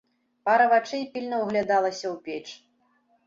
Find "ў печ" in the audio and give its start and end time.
2.13-2.47